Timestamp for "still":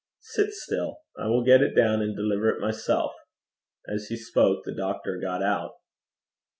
0.51-1.01